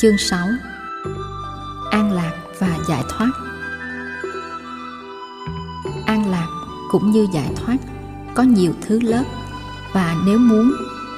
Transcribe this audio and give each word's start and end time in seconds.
chương 0.00 0.18
6 0.18 0.48
An 1.90 2.12
lạc 2.12 2.32
và 2.58 2.78
giải 2.88 3.02
thoát. 3.08 3.30
An 6.06 6.30
lạc 6.30 6.46
cũng 6.90 7.10
như 7.10 7.26
giải 7.32 7.52
thoát 7.56 7.76
có 8.34 8.42
nhiều 8.42 8.72
thứ 8.82 9.00
lớp 9.00 9.22
và 9.92 10.16
nếu 10.26 10.38
muốn, 10.38 10.72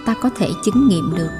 ta 0.06 0.14
có 0.22 0.30
thể 0.37 0.51
chứng 0.64 0.88
nghiệm 0.88 1.14
được. 1.16 1.30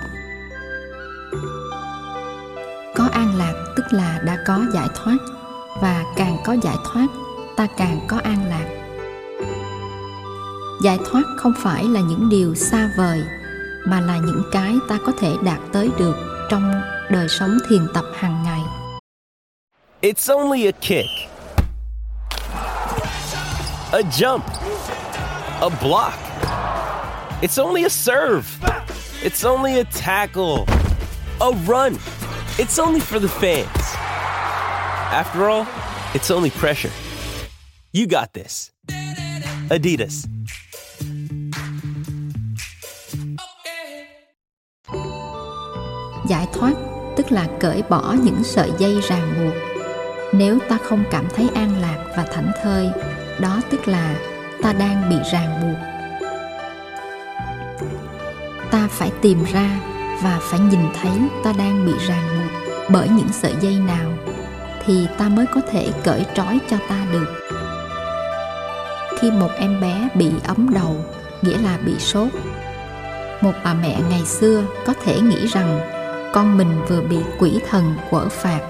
Có 2.97 3.09
an 3.13 3.35
lạc 3.39 3.55
tức 3.77 3.85
là 3.91 4.21
đã 4.25 4.39
có 4.47 4.65
giải 4.75 4.89
thoát 4.95 5.17
và 5.81 6.05
càng 6.17 6.37
có 6.45 6.57
giải 6.63 6.77
thoát, 6.85 7.07
ta 7.57 7.67
càng 7.77 8.01
có 8.09 8.21
an 8.25 8.47
lạc. 8.49 8.67
Giải 10.83 10.99
thoát 11.11 11.23
không 11.37 11.53
phải 11.59 11.85
là 11.85 12.01
những 12.01 12.29
điều 12.29 12.55
xa 12.55 12.91
vời 12.97 13.23
mà 13.87 14.01
là 14.01 14.17
những 14.17 14.43
cái 14.53 14.77
ta 14.89 14.99
có 15.07 15.13
thể 15.19 15.35
đạt 15.45 15.59
tới 15.73 15.91
được 15.99 16.17
trong 16.51 16.73
đời 17.11 17.29
sống 17.29 17.59
thiền 17.69 17.89
tập 17.95 18.05
hàng 18.15 18.43
ngày 18.43 18.61
It's 20.03 20.35
only 20.35 20.67
a 20.67 20.73
kick, 20.81 21.07
a 23.93 24.03
jump, 24.19 24.45
a 25.61 25.69
block. 25.83 26.15
It's 27.43 27.59
only 27.59 27.85
a 27.85 27.91
serve. 27.91 28.45
It's 29.23 29.45
only 29.45 29.81
a 29.81 29.85
tackle, 29.85 30.65
a 31.41 31.51
run. 31.67 31.99
It's 32.59 32.79
only 32.79 33.01
for 33.01 33.21
the 33.21 33.29
fans. 33.29 33.95
After 35.13 35.51
all, 35.51 35.67
it's 36.15 36.31
only 36.31 36.51
pressure. 36.51 36.93
You 37.93 38.07
got 38.07 38.33
this. 38.33 38.71
Adidas. 39.69 40.27
giải 46.31 46.47
thoát 46.53 46.90
tức 47.17 47.33
là 47.33 47.47
cởi 47.61 47.83
bỏ 47.89 48.15
những 48.25 48.45
sợi 48.45 48.71
dây 48.79 49.01
ràng 49.09 49.35
buộc. 49.39 49.55
Nếu 50.33 50.59
ta 50.69 50.79
không 50.89 51.05
cảm 51.11 51.25
thấy 51.35 51.49
an 51.55 51.81
lạc 51.81 51.99
và 52.17 52.25
thảnh 52.33 52.53
thơi, 52.63 52.91
đó 53.41 53.61
tức 53.71 53.89
là 53.89 54.15
ta 54.63 54.73
đang 54.73 55.11
bị 55.11 55.17
ràng 55.33 55.61
buộc. 55.63 55.79
Ta 58.71 58.89
phải 58.91 59.13
tìm 59.23 59.45
ra 59.53 59.81
và 60.23 60.39
phải 60.43 60.61
nhìn 60.61 60.81
thấy 61.03 61.13
ta 61.45 61.53
đang 61.59 61.87
bị 61.87 61.93
ràng 62.09 62.29
buộc 62.29 62.61
bởi 62.93 63.09
những 63.09 63.33
sợi 63.33 63.55
dây 63.61 63.75
nào 63.75 64.11
thì 64.87 65.07
ta 65.19 65.29
mới 65.29 65.47
có 65.47 65.61
thể 65.71 65.91
cởi 66.05 66.27
trói 66.35 66.59
cho 66.71 66.77
ta 66.89 67.07
được. 67.13 67.27
Khi 69.19 69.31
một 69.31 69.51
em 69.59 69.81
bé 69.81 70.09
bị 70.15 70.31
ấm 70.47 70.71
đầu, 70.75 70.97
nghĩa 71.43 71.59
là 71.59 71.79
bị 71.87 71.93
sốt, 71.99 72.29
một 73.41 73.53
bà 73.65 73.75
mẹ 73.75 74.01
ngày 74.11 74.25
xưa 74.27 74.65
có 74.87 74.95
thể 75.05 75.21
nghĩ 75.21 75.47
rằng 75.47 76.00
con 76.33 76.59
mình 76.59 76.81
vừa 76.89 77.01
bị 77.01 77.19
quỷ 77.39 77.61
thần 77.71 77.95
quở 78.11 78.29
phạt 78.29 78.61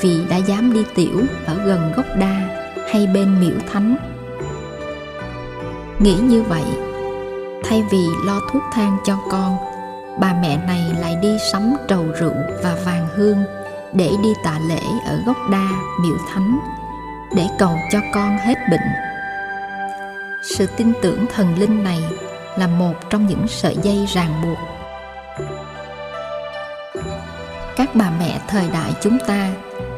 vì 0.00 0.24
đã 0.30 0.36
dám 0.36 0.72
đi 0.72 0.84
tiểu 0.94 1.20
ở 1.46 1.54
gần 1.64 1.92
gốc 1.96 2.06
đa 2.18 2.48
hay 2.92 3.06
bên 3.06 3.40
miễu 3.40 3.56
thánh. 3.72 3.96
Nghĩ 5.98 6.14
như 6.14 6.42
vậy, 6.42 6.64
thay 7.64 7.82
vì 7.90 8.06
lo 8.26 8.40
thuốc 8.52 8.62
thang 8.72 8.96
cho 9.04 9.18
con, 9.30 9.56
bà 10.20 10.34
mẹ 10.42 10.66
này 10.66 10.82
lại 11.00 11.16
đi 11.22 11.36
sắm 11.52 11.76
trầu 11.88 12.04
rượu 12.20 12.34
và 12.62 12.76
vàng 12.84 13.08
hương 13.14 13.38
để 13.92 14.10
đi 14.22 14.32
tạ 14.44 14.58
lễ 14.68 14.80
ở 15.06 15.22
gốc 15.26 15.36
đa, 15.50 15.68
miễu 16.00 16.16
thánh, 16.28 16.58
để 17.36 17.46
cầu 17.58 17.78
cho 17.92 17.98
con 18.14 18.38
hết 18.38 18.54
bệnh. 18.70 18.88
Sự 20.42 20.66
tin 20.66 20.92
tưởng 21.02 21.26
thần 21.34 21.58
linh 21.58 21.84
này 21.84 22.00
là 22.56 22.66
một 22.66 22.94
trong 23.10 23.26
những 23.26 23.48
sợi 23.48 23.76
dây 23.82 24.06
ràng 24.14 24.42
buộc 24.42 24.77
các 27.88 27.94
bà 27.94 28.10
mẹ 28.18 28.40
thời 28.48 28.68
đại 28.72 28.92
chúng 29.00 29.18
ta 29.26 29.50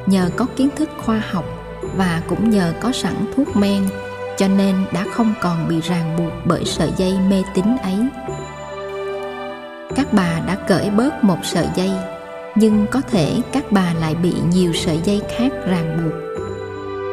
nhờ 0.06 0.30
có 0.36 0.46
kiến 0.56 0.68
thức 0.76 0.90
khoa 0.98 1.22
học 1.30 1.44
và 1.96 2.22
cũng 2.28 2.50
nhờ 2.50 2.72
có 2.80 2.92
sẵn 2.92 3.14
thuốc 3.36 3.56
men, 3.56 3.88
cho 4.38 4.48
nên 4.48 4.84
đã 4.92 5.04
không 5.12 5.34
còn 5.40 5.68
bị 5.68 5.80
ràng 5.80 6.16
buộc 6.16 6.32
bởi 6.44 6.64
sợi 6.64 6.92
dây 6.96 7.18
mê 7.30 7.42
tín 7.54 7.64
ấy. 7.82 7.96
Các 9.96 10.12
bà 10.12 10.40
đã 10.46 10.54
cởi 10.68 10.90
bớt 10.90 11.24
một 11.24 11.38
sợi 11.42 11.66
dây, 11.74 11.90
nhưng 12.54 12.86
có 12.90 13.00
thể 13.10 13.36
các 13.52 13.72
bà 13.72 13.92
lại 14.00 14.14
bị 14.14 14.34
nhiều 14.52 14.72
sợi 14.72 15.00
dây 15.04 15.22
khác 15.36 15.52
ràng 15.66 15.98
buộc. 16.04 16.14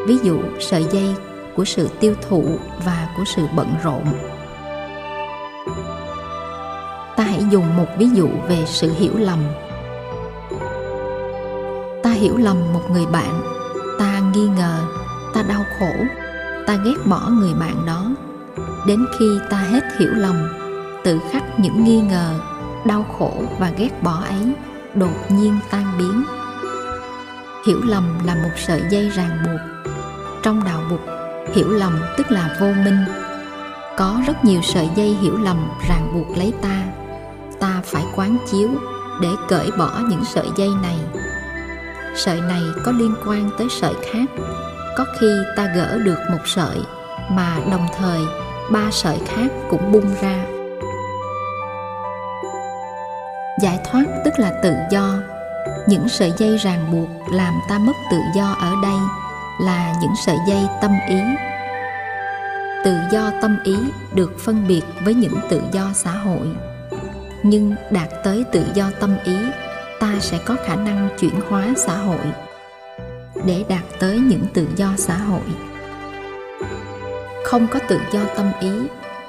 Ví 0.07 0.17
dụ, 0.23 0.39
sợi 0.59 0.85
dây 0.91 1.16
của 1.55 1.66
sự 1.66 1.89
tiêu 1.99 2.16
thụ 2.29 2.45
và 2.85 3.07
của 3.17 3.23
sự 3.35 3.41
bận 3.55 3.67
rộn. 3.83 4.03
Ta 7.16 7.23
hãy 7.23 7.43
dùng 7.49 7.77
một 7.77 7.87
ví 7.97 8.09
dụ 8.13 8.29
về 8.47 8.63
sự 8.66 8.93
hiểu 8.99 9.17
lầm 9.17 9.39
hiểu 12.17 12.38
lầm 12.38 12.73
một 12.73 12.91
người 12.91 13.05
bạn, 13.05 13.41
ta 14.00 14.19
nghi 14.19 14.47
ngờ, 14.47 14.79
ta 15.33 15.44
đau 15.44 15.66
khổ, 15.79 15.94
ta 16.67 16.78
ghét 16.85 16.95
bỏ 17.05 17.29
người 17.29 17.53
bạn 17.53 17.85
đó. 17.85 18.05
Đến 18.88 19.05
khi 19.19 19.39
ta 19.50 19.57
hết 19.57 19.83
hiểu 20.00 20.11
lầm, 20.13 20.35
tự 21.03 21.19
khắc 21.31 21.59
những 21.59 21.83
nghi 21.83 22.01
ngờ, 22.01 22.33
đau 22.85 23.05
khổ 23.19 23.33
và 23.59 23.72
ghét 23.78 24.03
bỏ 24.03 24.23
ấy 24.28 24.53
đột 24.95 25.31
nhiên 25.31 25.59
tan 25.72 25.85
biến. 25.97 26.23
Hiểu 27.67 27.81
lầm 27.83 28.03
là 28.25 28.35
một 28.35 28.51
sợi 28.55 28.81
dây 28.89 29.09
ràng 29.09 29.38
buộc. 29.45 29.91
Trong 30.44 30.63
đạo 30.63 30.81
bục, 30.89 31.01
hiểu 31.55 31.69
lầm 31.69 31.99
tức 32.17 32.31
là 32.31 32.57
vô 32.59 32.67
minh. 32.85 33.05
Có 33.97 34.22
rất 34.28 34.45
nhiều 34.45 34.61
sợi 34.61 34.89
dây 34.95 35.07
hiểu 35.22 35.38
lầm 35.38 35.69
ràng 35.89 36.11
buộc 36.13 36.38
lấy 36.38 36.53
ta. 36.61 36.84
Ta 37.59 37.81
phải 37.85 38.03
quán 38.16 38.38
chiếu 38.51 38.69
để 39.22 39.29
cởi 39.47 39.72
bỏ 39.78 39.99
những 40.09 40.25
sợi 40.25 40.47
dây 40.55 40.69
này 40.81 40.97
sợi 42.17 42.41
này 42.41 42.61
có 42.83 42.91
liên 42.91 43.13
quan 43.25 43.50
tới 43.57 43.67
sợi 43.81 43.94
khác. 44.11 44.25
Có 44.97 45.05
khi 45.19 45.28
ta 45.55 45.73
gỡ 45.75 45.97
được 45.97 46.17
một 46.31 46.41
sợi, 46.45 46.78
mà 47.29 47.57
đồng 47.72 47.88
thời 47.97 48.19
ba 48.72 48.91
sợi 48.91 49.19
khác 49.25 49.47
cũng 49.69 49.91
bung 49.91 50.16
ra. 50.22 50.45
Giải 53.61 53.79
thoát 53.91 54.05
tức 54.25 54.33
là 54.38 54.53
tự 54.63 54.73
do. 54.91 55.13
Những 55.88 56.09
sợi 56.09 56.33
dây 56.38 56.57
ràng 56.57 56.91
buộc 56.91 57.33
làm 57.33 57.53
ta 57.69 57.79
mất 57.79 57.94
tự 58.11 58.17
do 58.35 58.55
ở 58.61 58.72
đây 58.81 58.99
là 59.61 59.94
những 60.01 60.13
sợi 60.25 60.38
dây 60.47 60.67
tâm 60.81 60.91
ý. 61.09 61.22
Tự 62.85 62.97
do 63.11 63.31
tâm 63.41 63.57
ý 63.63 63.75
được 64.13 64.39
phân 64.39 64.67
biệt 64.67 64.81
với 65.05 65.13
những 65.13 65.35
tự 65.49 65.61
do 65.72 65.91
xã 65.94 66.11
hội. 66.11 66.47
Nhưng 67.44 67.75
đạt 67.91 68.09
tới 68.23 68.44
tự 68.51 68.66
do 68.73 68.91
tâm 68.99 69.17
ý 69.23 69.38
ta 70.00 70.13
sẽ 70.19 70.40
có 70.46 70.56
khả 70.66 70.75
năng 70.75 71.09
chuyển 71.19 71.41
hóa 71.50 71.68
xã 71.78 71.97
hội 71.97 72.31
để 73.46 73.66
đạt 73.69 73.84
tới 74.00 74.19
những 74.19 74.46
tự 74.53 74.68
do 74.75 74.88
xã 74.97 75.18
hội. 75.18 75.41
Không 77.46 77.68
có 77.68 77.80
tự 77.90 78.00
do 78.12 78.19
tâm 78.35 78.52
ý, 78.59 78.72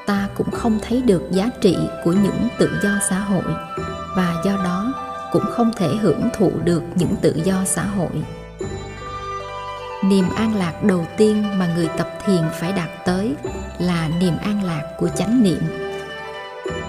ta 0.06 0.28
cũng 0.34 0.50
không 0.50 0.78
thấy 0.82 1.02
được 1.02 1.22
giá 1.30 1.50
trị 1.60 1.76
của 2.04 2.12
những 2.12 2.48
tự 2.58 2.70
do 2.82 2.90
xã 3.10 3.18
hội 3.18 3.44
và 4.16 4.34
do 4.44 4.56
đó 4.64 4.94
cũng 5.32 5.44
không 5.50 5.70
thể 5.76 5.88
hưởng 5.96 6.28
thụ 6.38 6.52
được 6.64 6.82
những 6.94 7.16
tự 7.22 7.34
do 7.44 7.54
xã 7.64 7.82
hội. 7.82 8.22
Niềm 10.04 10.24
an 10.36 10.56
lạc 10.56 10.84
đầu 10.84 11.06
tiên 11.16 11.58
mà 11.58 11.74
người 11.76 11.88
tập 11.98 12.08
thiền 12.26 12.42
phải 12.60 12.72
đạt 12.72 12.88
tới 13.04 13.34
là 13.78 14.08
niềm 14.20 14.36
an 14.42 14.64
lạc 14.64 14.82
của 14.98 15.08
chánh 15.08 15.42
niệm 15.42 15.87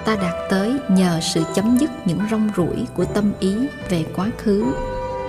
ta 0.05 0.15
đạt 0.15 0.35
tới 0.49 0.73
nhờ 0.87 1.19
sự 1.21 1.41
chấm 1.53 1.77
dứt 1.77 1.89
những 2.05 2.19
rong 2.31 2.49
ruổi 2.57 2.87
của 2.95 3.05
tâm 3.05 3.31
ý 3.39 3.55
về 3.89 4.05
quá 4.15 4.27
khứ, 4.37 4.65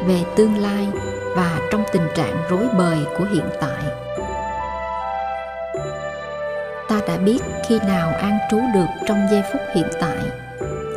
về 0.07 0.25
tương 0.37 0.59
lai 0.59 0.89
và 1.37 1.59
trong 1.71 1.85
tình 1.93 2.07
trạng 2.15 2.37
rối 2.51 2.67
bời 2.79 2.99
của 3.19 3.25
hiện 3.33 3.45
tại. 3.61 3.85
Ta 6.89 7.01
đã 7.09 7.17
biết 7.17 7.39
khi 7.69 7.79
nào 7.87 8.13
an 8.21 8.39
trú 8.51 8.61
được 8.75 8.87
trong 9.07 9.27
giây 9.31 9.43
phút 9.53 9.61
hiện 9.75 9.89
tại, 10.01 10.19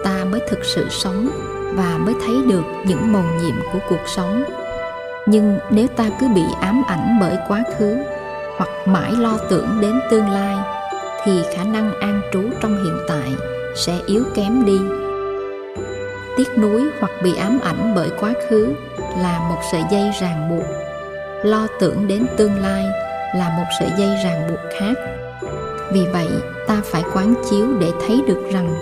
ta 0.03 0.25
mới 0.31 0.41
thực 0.49 0.59
sự 0.75 0.87
sống 0.89 1.29
và 1.75 1.97
mới 1.97 2.13
thấy 2.25 2.35
được 2.47 2.63
những 2.85 3.13
mầu 3.13 3.23
nhiệm 3.41 3.55
của 3.73 3.79
cuộc 3.89 4.07
sống. 4.15 4.43
Nhưng 5.25 5.59
nếu 5.69 5.87
ta 5.87 6.09
cứ 6.19 6.27
bị 6.27 6.43
ám 6.61 6.83
ảnh 6.87 7.17
bởi 7.21 7.37
quá 7.47 7.63
khứ 7.77 7.97
hoặc 8.57 8.69
mãi 8.85 9.11
lo 9.11 9.37
tưởng 9.49 9.77
đến 9.81 9.99
tương 10.11 10.29
lai, 10.29 10.55
thì 11.23 11.43
khả 11.55 11.63
năng 11.63 11.99
an 11.99 12.21
trú 12.33 12.41
trong 12.61 12.83
hiện 12.83 12.97
tại 13.07 13.52
sẽ 13.75 13.99
yếu 14.05 14.23
kém 14.35 14.65
đi. 14.65 14.79
Tiếc 16.37 16.57
nuối 16.57 16.83
hoặc 16.99 17.11
bị 17.23 17.35
ám 17.35 17.59
ảnh 17.63 17.93
bởi 17.95 18.09
quá 18.19 18.33
khứ 18.49 18.73
là 19.17 19.39
một 19.39 19.61
sợi 19.71 19.83
dây 19.91 20.11
ràng 20.21 20.49
buộc. 20.49 20.65
Lo 21.43 21.67
tưởng 21.79 22.07
đến 22.07 22.25
tương 22.37 22.61
lai 22.61 22.85
là 23.35 23.49
một 23.57 23.65
sợi 23.79 23.89
dây 23.97 24.15
ràng 24.23 24.47
buộc 24.49 24.59
khác. 24.79 24.93
Vì 25.91 26.05
vậy, 26.13 26.27
ta 26.67 26.81
phải 26.85 27.03
quán 27.13 27.33
chiếu 27.49 27.67
để 27.79 27.91
thấy 28.07 28.21
được 28.27 28.49
rằng 28.51 28.75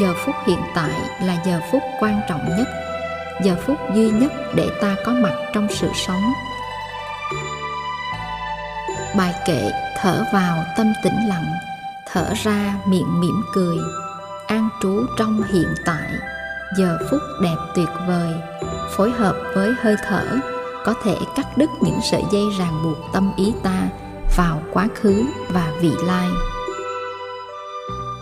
giờ 0.00 0.14
phút 0.24 0.34
hiện 0.46 0.60
tại 0.74 0.92
là 1.22 1.36
giờ 1.46 1.60
phút 1.72 1.82
quan 2.00 2.20
trọng 2.28 2.48
nhất, 2.58 2.68
giờ 3.42 3.56
phút 3.66 3.76
duy 3.94 4.10
nhất 4.10 4.32
để 4.54 4.68
ta 4.80 4.96
có 5.04 5.12
mặt 5.12 5.34
trong 5.54 5.68
sự 5.70 5.88
sống. 6.06 6.32
Bài 9.16 9.34
kệ 9.46 9.70
thở 9.96 10.24
vào 10.32 10.64
tâm 10.76 10.92
tĩnh 11.04 11.28
lặng, 11.28 11.52
thở 12.12 12.32
ra 12.42 12.74
miệng 12.86 13.20
mỉm 13.20 13.42
cười 13.54 13.76
an 14.46 14.68
trú 14.82 15.06
trong 15.18 15.42
hiện 15.42 15.74
tại, 15.84 16.12
giờ 16.78 16.98
phút 17.10 17.20
đẹp 17.42 17.56
tuyệt 17.74 17.88
vời, 18.08 18.34
phối 18.96 19.10
hợp 19.10 19.36
với 19.54 19.74
hơi 19.82 19.96
thở, 20.08 20.24
có 20.84 20.94
thể 21.02 21.16
cắt 21.36 21.46
đứt 21.58 21.70
những 21.80 21.98
sợi 22.10 22.22
dây 22.32 22.42
ràng 22.58 22.82
buộc 22.84 22.98
tâm 23.12 23.32
ý 23.36 23.52
ta 23.62 23.88
vào 24.36 24.62
quá 24.72 24.88
khứ 24.94 25.24
và 25.48 25.72
vị 25.80 25.92
lai. 26.06 26.28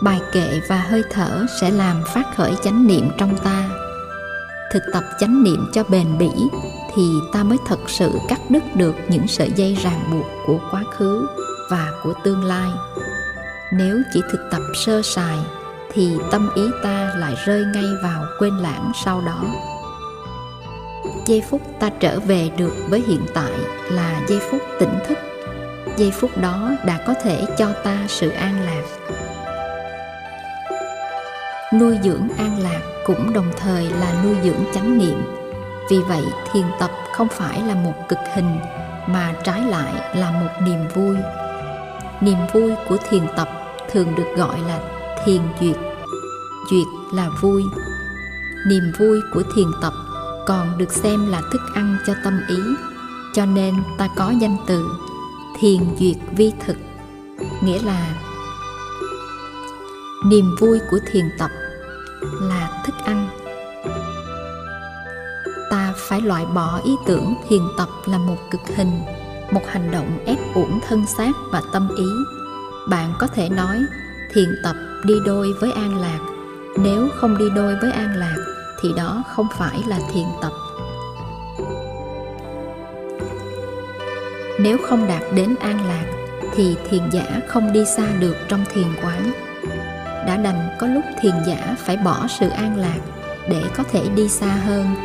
Bài 0.01 0.21
kệ 0.31 0.61
và 0.69 0.77
hơi 0.77 1.03
thở 1.11 1.45
sẽ 1.61 1.71
làm 1.71 2.03
phát 2.13 2.23
khởi 2.35 2.55
chánh 2.63 2.87
niệm 2.87 3.09
trong 3.17 3.37
ta. 3.37 3.69
Thực 4.71 4.83
tập 4.93 5.03
chánh 5.19 5.43
niệm 5.43 5.69
cho 5.73 5.83
bền 5.83 6.17
bỉ 6.17 6.31
thì 6.95 7.11
ta 7.33 7.43
mới 7.43 7.57
thật 7.65 7.79
sự 7.87 8.11
cắt 8.27 8.39
đứt 8.49 8.63
được 8.75 8.95
những 9.09 9.27
sợi 9.27 9.51
dây 9.55 9.77
ràng 9.83 10.03
buộc 10.11 10.25
của 10.45 10.59
quá 10.71 10.83
khứ 10.97 11.27
và 11.69 11.91
của 12.03 12.13
tương 12.23 12.43
lai. 12.43 12.69
Nếu 13.73 14.01
chỉ 14.13 14.21
thực 14.31 14.47
tập 14.51 14.61
sơ 14.85 15.01
sài 15.01 15.37
thì 15.93 16.17
tâm 16.31 16.49
ý 16.55 16.63
ta 16.83 17.13
lại 17.15 17.35
rơi 17.45 17.65
ngay 17.73 17.85
vào 18.03 18.23
quên 18.39 18.57
lãng 18.57 18.91
sau 19.05 19.21
đó. 19.21 19.43
Giây 21.25 21.43
phút 21.49 21.61
ta 21.79 21.89
trở 21.99 22.19
về 22.19 22.49
được 22.57 22.73
với 22.89 23.03
hiện 23.07 23.25
tại 23.33 23.51
là 23.89 24.21
giây 24.27 24.39
phút 24.51 24.61
tỉnh 24.79 24.99
thức. 25.07 25.17
Giây 25.97 26.11
phút 26.11 26.37
đó 26.37 26.71
đã 26.85 26.99
có 27.07 27.13
thể 27.23 27.45
cho 27.57 27.73
ta 27.83 27.97
sự 28.07 28.29
an 28.29 28.61
lạc. 28.65 28.83
Nuôi 31.73 31.99
dưỡng 32.03 32.27
an 32.37 32.59
lạc 32.59 32.81
cũng 33.05 33.33
đồng 33.33 33.51
thời 33.57 33.89
là 33.89 34.23
nuôi 34.23 34.35
dưỡng 34.43 34.65
chánh 34.73 34.97
niệm. 34.97 35.23
Vì 35.89 35.99
vậy, 35.99 36.23
thiền 36.53 36.65
tập 36.79 36.91
không 37.13 37.27
phải 37.27 37.61
là 37.61 37.75
một 37.75 37.93
cực 38.09 38.19
hình, 38.33 38.59
mà 39.07 39.33
trái 39.43 39.61
lại 39.61 39.93
là 40.15 40.31
một 40.31 40.65
niềm 40.67 40.87
vui. 40.93 41.17
Niềm 42.21 42.37
vui 42.53 42.73
của 42.89 42.97
thiền 43.09 43.27
tập 43.35 43.49
thường 43.91 44.15
được 44.15 44.35
gọi 44.35 44.55
là 44.67 44.79
thiền 45.25 45.41
duyệt. 45.61 45.77
Duyệt 46.69 46.87
là 47.13 47.29
vui. 47.41 47.63
Niềm 48.67 48.91
vui 48.99 49.21
của 49.33 49.43
thiền 49.55 49.67
tập 49.81 49.93
còn 50.47 50.77
được 50.77 50.91
xem 50.91 51.31
là 51.31 51.41
thức 51.51 51.61
ăn 51.73 51.97
cho 52.07 52.13
tâm 52.23 52.41
ý, 52.47 52.59
cho 53.33 53.45
nên 53.45 53.75
ta 53.97 54.07
có 54.15 54.33
danh 54.41 54.57
từ 54.67 54.87
thiền 55.59 55.79
duyệt 55.99 56.15
vi 56.37 56.51
thực, 56.65 56.77
nghĩa 57.61 57.79
là 57.79 58.15
niềm 60.25 60.55
vui 60.59 60.79
của 60.91 60.99
thiền 61.11 61.25
tập 61.39 61.51
là 62.41 62.83
thức 62.85 62.95
ăn. 63.05 63.29
Ta 65.71 65.93
phải 65.97 66.21
loại 66.21 66.45
bỏ 66.45 66.79
ý 66.85 66.95
tưởng 67.05 67.35
thiền 67.49 67.61
tập 67.77 67.89
là 68.05 68.17
một 68.17 68.37
cực 68.51 68.61
hình, 68.75 69.01
một 69.51 69.61
hành 69.67 69.91
động 69.91 70.19
ép 70.25 70.37
uổng 70.55 70.79
thân 70.87 71.05
xác 71.07 71.31
và 71.51 71.61
tâm 71.73 71.95
ý. 71.95 72.07
Bạn 72.89 73.13
có 73.19 73.27
thể 73.27 73.49
nói 73.49 73.79
thiền 74.33 74.55
tập 74.63 74.75
đi 75.03 75.13
đôi 75.25 75.53
với 75.53 75.71
an 75.71 76.01
lạc. 76.01 76.19
Nếu 76.77 77.09
không 77.15 77.37
đi 77.37 77.45
đôi 77.55 77.75
với 77.81 77.91
an 77.91 78.15
lạc, 78.15 78.37
thì 78.81 78.89
đó 78.97 79.23
không 79.27 79.47
phải 79.57 79.83
là 79.87 79.99
thiền 80.13 80.25
tập. 80.41 80.51
Nếu 84.59 84.77
không 84.77 85.07
đạt 85.07 85.21
đến 85.35 85.55
an 85.59 85.87
lạc, 85.87 86.05
thì 86.55 86.75
thiền 86.89 87.09
giả 87.11 87.41
không 87.47 87.73
đi 87.73 87.85
xa 87.85 88.03
được 88.19 88.35
trong 88.47 88.65
thiền 88.73 88.87
quán. 89.03 89.31
Đã 90.27 90.37
đành 90.37 90.69
có 90.79 90.87
lúc 90.87 91.03
thiền 91.21 91.33
giả 91.47 91.75
phải 91.77 91.97
bỏ 91.97 92.27
sự 92.39 92.49
an 92.49 92.77
lạc 92.77 92.99
để 93.49 93.63
có 93.77 93.83
thể 93.91 94.01
đi 94.15 94.29
xa 94.29 94.47
hơn. 94.47 94.95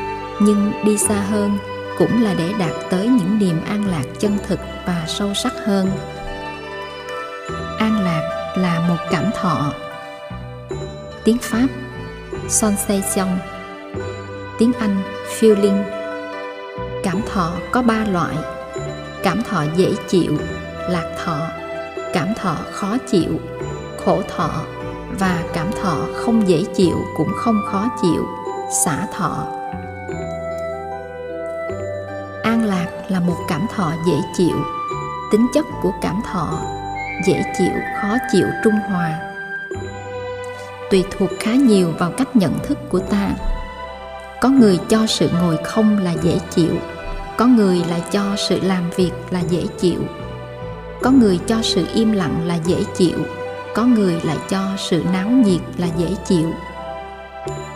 Nhưng 0.40 0.72
đi 0.84 0.98
xa 0.98 1.20
hơn 1.20 1.58
cũng 1.98 2.22
là 2.22 2.34
để 2.38 2.52
đạt 2.58 2.72
tới 2.90 3.06
những 3.06 3.38
niềm 3.38 3.60
an 3.68 3.90
lạc 3.90 4.04
chân 4.18 4.38
thực 4.46 4.60
và 4.86 5.04
sâu 5.06 5.34
sắc 5.34 5.52
hơn 5.64 5.90
là 8.62 8.80
một 8.88 8.96
cảm 9.10 9.30
thọ. 9.40 9.72
Tiếng 11.24 11.38
pháp 11.38 11.66
sensation 12.48 13.38
tiếng 14.58 14.72
anh, 14.72 15.02
feeling. 15.40 15.82
Cảm 17.02 17.20
thọ 17.32 17.52
có 17.72 17.82
ba 17.82 18.04
loại. 18.12 18.36
Cảm 19.22 19.42
thọ 19.42 19.64
dễ 19.76 19.94
chịu, 20.08 20.32
lạc 20.88 21.16
thọ. 21.24 21.38
Cảm 22.12 22.28
thọ 22.34 22.56
khó 22.72 22.96
chịu, 23.10 23.40
khổ 24.04 24.22
thọ. 24.36 24.50
Và 25.18 25.44
cảm 25.52 25.70
thọ 25.82 25.96
không 26.14 26.48
dễ 26.48 26.64
chịu, 26.74 26.96
cũng 27.16 27.32
không 27.36 27.60
khó 27.66 27.88
chịu, 28.02 28.26
xả 28.84 29.06
thọ. 29.16 29.46
An 32.42 32.64
lạc 32.64 32.88
là 33.08 33.20
một 33.20 33.36
cảm 33.48 33.66
thọ 33.76 33.92
dễ 34.06 34.20
chịu. 34.36 34.56
Tính 35.32 35.46
chất 35.54 35.66
của 35.82 35.92
cảm 36.02 36.20
thọ 36.32 36.77
dễ 37.26 37.42
chịu, 37.58 37.72
khó 38.02 38.16
chịu, 38.32 38.46
trung 38.64 38.74
hòa. 38.74 39.18
Tùy 40.90 41.04
thuộc 41.10 41.30
khá 41.40 41.54
nhiều 41.54 41.92
vào 41.98 42.10
cách 42.10 42.36
nhận 42.36 42.58
thức 42.62 42.78
của 42.88 42.98
ta. 42.98 43.30
Có 44.40 44.48
người 44.48 44.78
cho 44.88 45.06
sự 45.06 45.30
ngồi 45.40 45.56
không 45.64 45.98
là 45.98 46.12
dễ 46.22 46.38
chịu, 46.50 46.74
có 47.36 47.46
người 47.46 47.82
lại 47.90 48.02
cho 48.10 48.22
sự 48.48 48.60
làm 48.62 48.90
việc 48.96 49.12
là 49.30 49.40
dễ 49.40 49.64
chịu, 49.78 50.00
có 51.02 51.10
người 51.10 51.38
cho 51.46 51.56
sự 51.62 51.86
im 51.94 52.12
lặng 52.12 52.46
là 52.46 52.54
dễ 52.54 52.84
chịu, 52.96 53.18
có 53.74 53.84
người 53.84 54.20
lại 54.24 54.36
cho 54.48 54.60
sự 54.78 55.04
náo 55.12 55.28
nhiệt 55.28 55.60
là 55.78 55.86
dễ 55.96 56.10
chịu. 56.26 56.52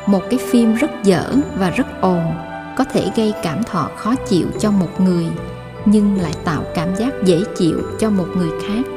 Một 0.06 0.21
cái 0.31 0.39
phim 0.50 0.75
rất 0.75 0.91
dở 1.05 1.33
và 1.59 1.71
rất 1.71 1.87
ồn 2.00 2.35
có 2.77 2.85
thể 2.85 3.11
gây 3.17 3.33
cảm 3.43 3.62
thọ 3.62 3.91
khó 3.97 4.15
chịu 4.15 4.47
cho 4.61 4.71
một 4.71 5.00
người, 5.00 5.27
nhưng 5.85 6.21
lại 6.21 6.33
tạo 6.44 6.62
cảm 6.75 6.97
giác 6.97 7.12
dễ 7.25 7.43
chịu 7.56 7.83
cho 7.99 8.11
một 8.11 8.27
người 8.37 8.50
khác 8.67 8.92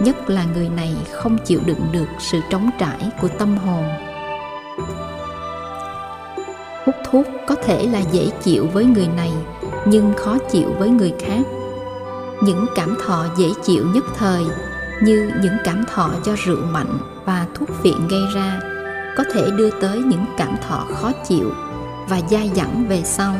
nhất 0.00 0.30
là 0.30 0.44
người 0.54 0.68
này 0.68 0.96
không 1.12 1.38
chịu 1.44 1.60
đựng 1.66 1.86
được 1.92 2.06
sự 2.18 2.40
trống 2.50 2.70
trải 2.78 3.10
của 3.20 3.28
tâm 3.28 3.56
hồn. 3.56 3.84
Hút 6.84 6.94
thuốc 7.10 7.26
có 7.46 7.54
thể 7.54 7.86
là 7.86 7.98
dễ 7.98 8.30
chịu 8.42 8.66
với 8.72 8.84
người 8.84 9.08
này, 9.16 9.32
nhưng 9.86 10.12
khó 10.16 10.38
chịu 10.50 10.72
với 10.78 10.90
người 10.90 11.12
khác. 11.20 11.42
Những 12.42 12.66
cảm 12.74 12.96
thọ 13.06 13.26
dễ 13.36 13.48
chịu 13.64 13.86
nhất 13.94 14.04
thời, 14.16 14.44
như 15.02 15.30
những 15.42 15.56
cảm 15.64 15.84
thọ 15.84 16.10
do 16.24 16.32
rượu 16.44 16.60
mạnh 16.72 16.98
và 17.24 17.46
thuốc 17.54 17.68
viện 17.82 18.08
gây 18.10 18.22
ra, 18.34 18.60
có 19.16 19.24
thể 19.34 19.50
đưa 19.56 19.70
tới 19.70 19.98
những 19.98 20.24
cảm 20.36 20.56
thọ 20.68 20.86
khó 20.94 21.12
chịu 21.28 21.52
và 22.08 22.20
dai 22.30 22.50
dẳng 22.54 22.86
về 22.88 23.02
sau. 23.04 23.34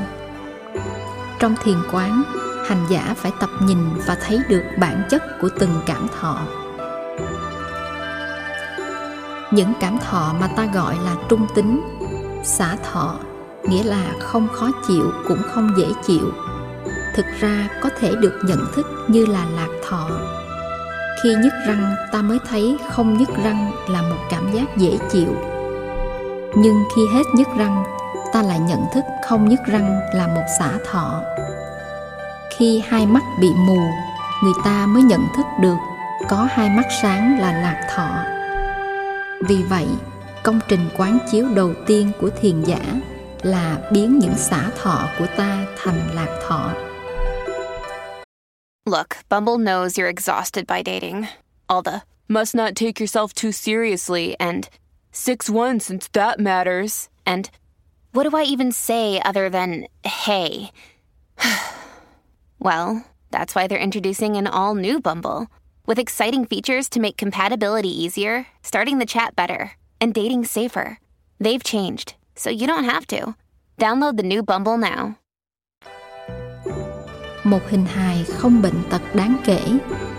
Trong 1.39 1.55
thiền 1.65 1.77
quán 1.93 2.23
hành 2.69 2.87
giả 2.89 3.15
phải 3.17 3.33
tập 3.41 3.51
nhìn 3.61 3.79
và 4.07 4.17
thấy 4.27 4.41
được 4.49 4.63
bản 4.79 5.03
chất 5.11 5.23
của 5.41 5.49
từng 5.59 5.81
cảm 5.87 6.07
thọ. 6.21 6.39
Những 9.51 9.73
cảm 9.81 9.99
thọ 9.99 10.35
mà 10.41 10.47
ta 10.47 10.67
gọi 10.75 10.95
là 11.05 11.15
trung 11.29 11.47
tính, 11.55 11.81
xả 12.45 12.77
thọ, 12.93 13.15
nghĩa 13.63 13.83
là 13.83 14.05
không 14.21 14.49
khó 14.53 14.71
chịu 14.89 15.13
cũng 15.29 15.43
không 15.43 15.71
dễ 15.77 15.87
chịu, 16.07 16.33
thực 17.15 17.27
ra 17.41 17.69
có 17.83 17.91
thể 18.01 18.13
được 18.21 18.41
nhận 18.45 18.67
thức 18.75 18.87
như 19.09 19.27
là 19.27 19.47
lạc 19.57 19.71
thọ. 19.89 20.09
Khi 21.23 21.35
nhức 21.35 21.53
răng, 21.67 21.95
ta 22.13 22.23
mới 22.23 22.39
thấy 22.49 22.79
không 22.91 23.19
nhức 23.19 23.29
răng 23.45 23.73
là 23.89 24.03
một 24.03 24.19
cảm 24.31 24.53
giác 24.53 24.77
dễ 24.77 24.99
chịu. 25.11 25.37
Nhưng 26.55 26.77
khi 26.97 27.03
hết 27.15 27.23
nhức 27.35 27.49
răng, 27.57 27.85
ta 28.33 28.43
lại 28.43 28.61
nhận 28.61 28.81
thức 28.95 29.05
không 29.29 29.49
nhức 29.49 29.61
răng 29.67 30.01
là 30.15 30.27
một 30.27 30.45
xả 30.59 30.73
thọ 30.91 31.23
khi 32.59 32.83
hai 32.89 33.07
mắt 33.07 33.23
bị 33.41 33.49
mù 33.57 33.79
người 34.43 34.53
ta 34.65 34.87
mới 34.87 35.03
nhận 35.03 35.29
thức 35.37 35.47
được 35.61 35.77
có 36.29 36.49
hai 36.51 36.71
mắt 36.71 36.87
sáng 37.03 37.41
là 37.41 37.53
lạc 37.53 37.89
thọ 37.95 38.25
vì 39.49 39.63
vậy 39.63 39.87
công 40.43 40.61
trình 40.69 40.89
quán 40.97 41.19
chiếu 41.33 41.47
đầu 41.55 41.75
tiên 41.87 42.11
của 42.21 42.31
thiền 42.41 42.63
giả 42.63 42.81
là 43.43 43.79
biến 43.93 44.19
những 44.19 44.37
xả 44.37 44.71
thọ 44.83 45.09
của 45.19 45.27
ta 45.37 45.67
thành 45.77 46.15
lạc 46.15 46.41
thọ 46.49 46.75
Look, 48.87 49.09
Bumble 49.29 49.59
knows 49.59 49.99
you're 49.99 50.09
exhausted 50.09 50.65
by 50.67 50.83
dating. 50.83 51.27
All 51.67 51.83
the 51.85 52.01
must 52.29 52.55
not 52.55 52.75
take 52.75 52.99
yourself 53.01 53.35
too 53.35 53.53
seriously 53.53 54.35
and 54.39 54.65
6 55.13 55.51
1 55.51 55.81
since 55.81 56.09
that 56.13 56.41
matters. 56.41 57.09
And 57.27 57.51
what 58.15 58.25
do 58.25 58.39
I 58.39 58.45
even 58.45 58.73
say 58.73 59.19
other 59.19 59.51
than 59.51 59.85
hey? 60.05 60.71
well, 62.59 63.05
that's 63.31 63.55
why 63.55 63.67
they're 63.67 63.79
introducing 63.79 64.37
an 64.37 64.47
all 64.47 64.75
new 64.75 65.01
Bumble 65.01 65.49
with 65.87 65.99
exciting 65.99 66.45
features 66.45 66.89
to 66.91 67.01
make 67.01 67.17
compatibility 67.17 67.89
easier, 67.89 68.47
starting 68.63 68.99
the 68.99 69.07
chat 69.07 69.35
better, 69.35 69.73
and 70.01 70.15
dating 70.15 70.45
safer. 70.45 70.99
They've 71.41 71.63
changed, 71.63 72.15
so 72.35 72.51
you 72.51 72.67
don't 72.67 72.85
have 72.85 73.07
to. 73.09 73.35
Download 73.79 74.17
the 74.17 74.23
new 74.23 74.43
Bumble 74.43 74.79
now. 74.79 75.17
một 77.45 77.61
hình 77.69 77.85
hài 77.85 78.25
không 78.25 78.63
bệnh 78.63 78.83
tật 78.91 79.03
đáng 79.15 79.37
kể 79.45 79.61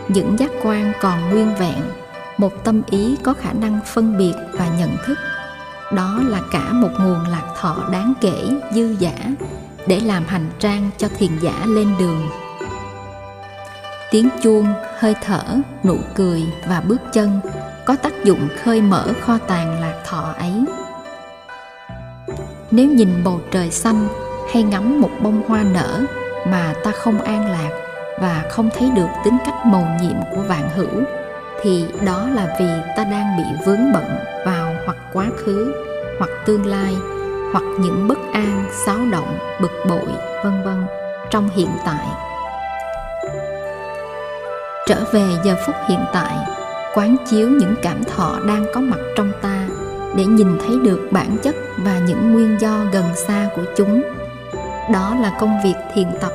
những 0.07 0.35
giác 0.39 0.51
quan 0.63 0.93
còn 1.01 1.29
nguyên 1.29 1.55
vẹn 1.55 1.81
một 2.37 2.63
tâm 2.63 2.81
ý 2.91 3.15
có 3.23 3.33
khả 3.33 3.53
năng 3.53 3.79
phân 3.85 4.17
biệt 4.17 4.33
và 4.53 4.77
nhận 4.79 4.97
thức 5.05 5.17
đó 5.93 6.19
là 6.27 6.41
cả 6.51 6.73
một 6.73 6.89
nguồn 6.99 7.27
lạc 7.27 7.53
thọ 7.57 7.89
đáng 7.91 8.13
kể 8.21 8.43
dư 8.71 8.95
giả 8.99 9.15
để 9.87 9.99
làm 9.99 10.25
hành 10.25 10.49
trang 10.59 10.89
cho 10.97 11.07
thiền 11.17 11.31
giả 11.41 11.65
lên 11.65 11.87
đường. 11.99 12.29
Tiếng 14.11 14.29
chuông, 14.43 14.67
hơi 14.97 15.15
thở, 15.25 15.43
nụ 15.83 15.97
cười 16.15 16.43
và 16.67 16.81
bước 16.81 17.01
chân 17.13 17.39
có 17.85 17.95
tác 17.95 18.23
dụng 18.23 18.47
khơi 18.63 18.81
mở 18.81 19.13
kho 19.21 19.37
tàng 19.37 19.81
lạc 19.81 20.01
thọ 20.05 20.33
ấy. 20.37 20.53
Nếu 22.71 22.87
nhìn 22.87 23.09
bầu 23.23 23.41
trời 23.51 23.71
xanh 23.71 24.07
hay 24.53 24.63
ngắm 24.63 25.01
một 25.01 25.11
bông 25.21 25.41
hoa 25.47 25.63
nở 25.63 26.01
mà 26.47 26.73
ta 26.83 26.91
không 26.91 27.21
an 27.21 27.51
lạc 27.51 27.69
và 28.21 28.45
không 28.49 28.69
thấy 28.77 28.91
được 28.95 29.07
tính 29.23 29.37
cách 29.45 29.65
mầu 29.65 29.85
nhiệm 30.01 30.17
của 30.35 30.41
vạn 30.41 30.69
hữu, 30.75 31.03
thì 31.61 31.85
đó 32.05 32.27
là 32.29 32.55
vì 32.59 32.69
ta 32.97 33.03
đang 33.03 33.37
bị 33.37 33.43
vướng 33.65 33.91
bận 33.93 34.17
vào 34.45 34.75
hoặc 34.85 34.97
quá 35.13 35.29
khứ 35.37 35.73
hoặc 36.19 36.29
tương 36.45 36.65
lai 36.65 36.95
hoặc 37.53 37.63
những 37.79 38.07
bất 38.07 38.19
an, 38.33 38.65
xáo 38.85 38.97
động, 39.11 39.37
bực 39.61 39.71
bội, 39.89 40.07
vân 40.43 40.63
vân 40.63 40.85
trong 41.29 41.49
hiện 41.55 41.69
tại. 41.85 42.05
Trở 44.87 45.03
về 45.11 45.25
giờ 45.43 45.55
phút 45.65 45.75
hiện 45.87 45.99
tại, 46.13 46.37
quán 46.93 47.15
chiếu 47.29 47.49
những 47.49 47.75
cảm 47.81 48.03
thọ 48.03 48.39
đang 48.47 48.65
có 48.73 48.81
mặt 48.81 48.99
trong 49.15 49.31
ta 49.41 49.67
để 50.15 50.25
nhìn 50.25 50.57
thấy 50.59 50.75
được 50.83 51.07
bản 51.11 51.37
chất 51.43 51.55
và 51.77 51.99
những 51.99 52.33
nguyên 52.33 52.61
do 52.61 52.85
gần 52.91 53.05
xa 53.15 53.49
của 53.55 53.63
chúng. 53.77 54.03
Đó 54.91 55.15
là 55.21 55.37
công 55.39 55.59
việc 55.63 55.75
thiền 55.93 56.07
tập 56.21 56.31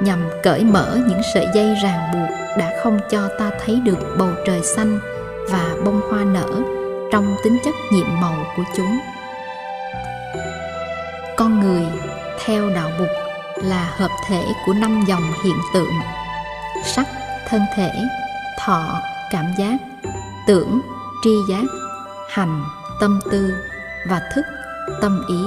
nhằm 0.00 0.18
cởi 0.42 0.64
mở 0.64 0.98
những 1.08 1.20
sợi 1.34 1.46
dây 1.54 1.74
ràng 1.82 2.12
buộc 2.12 2.58
đã 2.58 2.72
không 2.82 2.98
cho 3.10 3.28
ta 3.38 3.50
thấy 3.64 3.80
được 3.84 3.98
bầu 4.18 4.28
trời 4.46 4.62
xanh 4.62 4.98
và 5.50 5.74
bông 5.84 6.00
hoa 6.10 6.24
nở 6.24 6.62
trong 7.12 7.36
tính 7.44 7.58
chất 7.64 7.74
nhiệm 7.92 8.06
màu 8.20 8.34
của 8.56 8.62
chúng 8.76 8.98
con 11.36 11.60
người, 11.60 11.86
theo 12.44 12.70
đạo 12.70 12.90
bục, 12.98 13.08
là 13.56 13.94
hợp 13.96 14.10
thể 14.26 14.44
của 14.66 14.74
năm 14.74 15.04
dòng 15.08 15.32
hiện 15.44 15.56
tượng. 15.74 15.92
Sắc, 16.84 17.06
thân 17.48 17.62
thể, 17.76 17.90
thọ, 18.64 19.00
cảm 19.30 19.44
giác, 19.58 19.76
tưởng, 20.46 20.80
tri 21.22 21.30
giác, 21.48 21.64
hành, 22.28 22.64
tâm 23.00 23.20
tư 23.30 23.54
và 24.08 24.20
thức, 24.34 24.44
tâm 25.00 25.24
ý. 25.28 25.44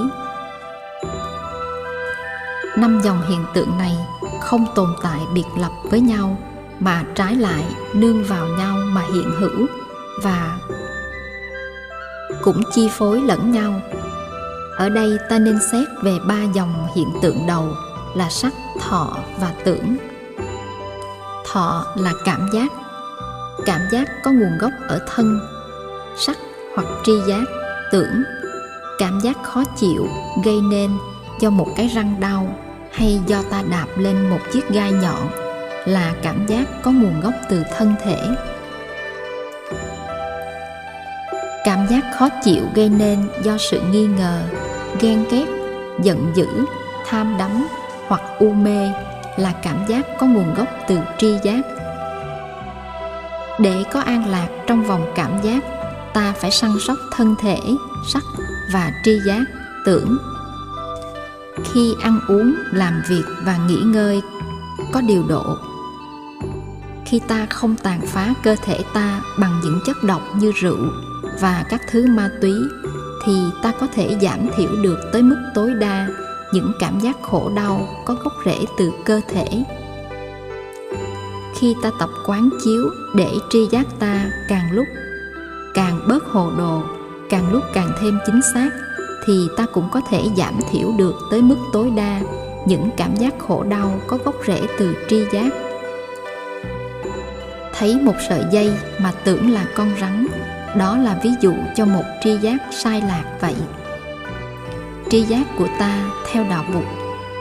Năm 2.76 3.00
dòng 3.04 3.22
hiện 3.28 3.44
tượng 3.54 3.78
này 3.78 3.96
không 4.40 4.66
tồn 4.74 4.94
tại 5.02 5.20
biệt 5.34 5.46
lập 5.58 5.72
với 5.84 6.00
nhau, 6.00 6.36
mà 6.78 7.02
trái 7.14 7.34
lại 7.34 7.64
nương 7.92 8.24
vào 8.24 8.46
nhau 8.46 8.76
mà 8.76 9.02
hiện 9.14 9.30
hữu 9.38 9.66
và 10.22 10.58
cũng 12.42 12.62
chi 12.74 12.88
phối 12.92 13.20
lẫn 13.20 13.52
nhau 13.52 13.80
ở 14.76 14.88
đây 14.88 15.18
ta 15.28 15.38
nên 15.38 15.58
xét 15.72 15.88
về 16.02 16.18
ba 16.28 16.42
dòng 16.54 16.86
hiện 16.94 17.08
tượng 17.22 17.46
đầu 17.46 17.68
là 18.14 18.30
sắc, 18.30 18.52
thọ 18.80 19.16
và 19.40 19.52
tưởng. 19.64 19.96
Thọ 21.52 21.86
là 21.96 22.12
cảm 22.24 22.48
giác. 22.52 22.72
Cảm 23.66 23.80
giác 23.92 24.08
có 24.24 24.30
nguồn 24.30 24.58
gốc 24.58 24.72
ở 24.88 25.00
thân, 25.06 25.40
sắc 26.16 26.36
hoặc 26.74 26.86
tri 27.04 27.12
giác, 27.28 27.44
tưởng. 27.92 28.22
Cảm 28.98 29.20
giác 29.20 29.36
khó 29.42 29.64
chịu 29.76 30.08
gây 30.44 30.60
nên 30.60 30.90
do 31.40 31.50
một 31.50 31.68
cái 31.76 31.88
răng 31.88 32.20
đau 32.20 32.56
hay 32.92 33.20
do 33.26 33.42
ta 33.50 33.62
đạp 33.70 33.86
lên 33.96 34.30
một 34.30 34.40
chiếc 34.52 34.68
gai 34.70 34.92
nhọn 34.92 35.28
là 35.84 36.14
cảm 36.22 36.46
giác 36.46 36.64
có 36.82 36.90
nguồn 36.90 37.20
gốc 37.20 37.34
từ 37.48 37.62
thân 37.78 37.94
thể. 38.02 38.18
Cảm 41.64 41.86
giác 41.86 42.04
khó 42.18 42.28
chịu 42.44 42.62
gây 42.74 42.88
nên 42.88 43.28
do 43.42 43.56
sự 43.58 43.80
nghi 43.80 44.06
ngờ 44.06 44.42
ghen 45.00 45.24
ghét, 45.30 45.46
giận 46.02 46.32
dữ, 46.34 46.46
tham 47.06 47.36
đắm 47.38 47.66
hoặc 48.06 48.20
u 48.38 48.52
mê 48.52 48.90
là 49.36 49.52
cảm 49.62 49.86
giác 49.88 50.06
có 50.20 50.26
nguồn 50.26 50.54
gốc 50.54 50.68
từ 50.88 50.98
tri 51.18 51.34
giác. 51.42 51.60
Để 53.58 53.84
có 53.92 54.00
an 54.00 54.26
lạc 54.26 54.48
trong 54.66 54.84
vòng 54.84 55.12
cảm 55.14 55.42
giác, 55.42 55.64
ta 56.14 56.32
phải 56.36 56.50
săn 56.50 56.70
sóc 56.86 56.96
thân 57.12 57.34
thể, 57.38 57.58
sắc 58.12 58.22
và 58.72 58.92
tri 59.04 59.18
giác, 59.26 59.44
tưởng. 59.86 60.18
Khi 61.64 61.94
ăn 62.02 62.20
uống, 62.28 62.54
làm 62.72 63.02
việc 63.08 63.24
và 63.44 63.56
nghỉ 63.56 63.82
ngơi 63.84 64.22
có 64.92 65.00
điều 65.00 65.24
độ. 65.28 65.56
Khi 67.06 67.20
ta 67.28 67.46
không 67.50 67.76
tàn 67.76 68.00
phá 68.06 68.34
cơ 68.42 68.56
thể 68.64 68.78
ta 68.94 69.20
bằng 69.38 69.60
những 69.64 69.80
chất 69.86 70.02
độc 70.02 70.22
như 70.36 70.52
rượu 70.52 70.78
và 71.40 71.64
các 71.68 71.80
thứ 71.90 72.06
ma 72.06 72.30
túy 72.40 72.52
thì 73.26 73.32
ta 73.62 73.72
có 73.80 73.86
thể 73.94 74.16
giảm 74.20 74.48
thiểu 74.56 74.70
được 74.82 74.98
tới 75.12 75.22
mức 75.22 75.36
tối 75.54 75.74
đa 75.74 76.08
những 76.52 76.72
cảm 76.80 77.00
giác 77.00 77.16
khổ 77.22 77.50
đau 77.56 77.88
có 78.04 78.14
gốc 78.14 78.32
rễ 78.44 78.58
từ 78.78 78.92
cơ 79.04 79.20
thể. 79.28 79.64
Khi 81.60 81.74
ta 81.82 81.90
tập 81.98 82.10
quán 82.26 82.50
chiếu 82.64 82.90
để 83.14 83.28
tri 83.50 83.66
giác 83.70 83.86
ta 83.98 84.30
càng 84.48 84.72
lúc 84.72 84.86
càng 85.74 86.00
bớt 86.08 86.24
hồ 86.24 86.50
đồ, 86.58 86.82
càng 87.30 87.52
lúc 87.52 87.62
càng 87.74 87.90
thêm 88.00 88.18
chính 88.26 88.40
xác, 88.54 88.70
thì 89.26 89.48
ta 89.56 89.66
cũng 89.72 89.88
có 89.92 90.00
thể 90.10 90.22
giảm 90.36 90.54
thiểu 90.70 90.92
được 90.98 91.14
tới 91.30 91.42
mức 91.42 91.56
tối 91.72 91.90
đa 91.96 92.20
những 92.66 92.90
cảm 92.96 93.16
giác 93.16 93.34
khổ 93.38 93.62
đau 93.62 94.00
có 94.06 94.18
gốc 94.24 94.34
rễ 94.46 94.60
từ 94.78 94.94
tri 95.08 95.24
giác. 95.32 95.50
Thấy 97.78 98.00
một 98.02 98.14
sợi 98.28 98.44
dây 98.52 98.72
mà 99.00 99.12
tưởng 99.24 99.50
là 99.50 99.66
con 99.74 99.90
rắn 100.00 100.26
đó 100.78 100.96
là 100.96 101.18
ví 101.22 101.30
dụ 101.40 101.54
cho 101.74 101.84
một 101.84 102.04
tri 102.22 102.36
giác 102.36 102.58
sai 102.70 103.00
lạc 103.00 103.24
vậy. 103.40 103.54
Tri 105.10 105.22
giác 105.22 105.46
của 105.58 105.68
ta 105.78 106.10
theo 106.32 106.44
đạo 106.50 106.64
bụt 106.74 106.84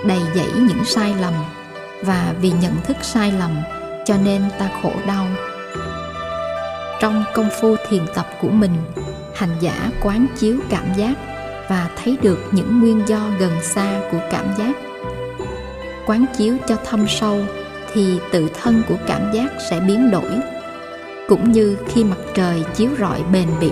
đầy 0.06 0.22
dẫy 0.36 0.52
những 0.56 0.86
sai 0.86 1.16
lầm 1.22 1.34
và 2.02 2.34
vì 2.42 2.52
nhận 2.52 2.82
thức 2.84 2.98
sai 3.02 3.32
lầm 3.32 3.52
cho 4.06 4.16
nên 4.24 4.42
ta 4.58 4.70
khổ 4.82 4.92
đau. 5.08 5.28
Trong 7.02 7.24
công 7.34 7.50
phu 7.62 7.76
thiền 7.90 8.02
tập 8.16 8.28
của 8.42 8.50
mình, 8.50 8.76
hành 9.36 9.56
giả 9.60 9.90
quán 10.02 10.28
chiếu 10.38 10.58
cảm 10.70 10.94
giác 10.98 11.14
và 11.70 11.90
thấy 11.96 12.18
được 12.22 12.40
những 12.52 12.80
nguyên 12.80 13.08
do 13.08 13.20
gần 13.40 13.52
xa 13.62 14.02
của 14.12 14.20
cảm 14.32 14.46
giác. 14.58 14.76
Quán 16.06 16.26
chiếu 16.38 16.58
cho 16.68 16.76
thâm 16.86 17.08
sâu 17.08 17.40
thì 17.94 18.20
tự 18.32 18.50
thân 18.62 18.84
của 18.90 18.98
cảm 19.08 19.32
giác 19.34 19.48
sẽ 19.70 19.80
biến 19.80 20.12
đổi 20.12 20.55
cũng 21.28 21.52
như 21.52 21.78
khi 21.88 22.04
mặt 22.04 22.18
trời 22.34 22.64
chiếu 22.76 22.90
rọi 23.00 23.24
bền 23.32 23.48
bỉ, 23.60 23.72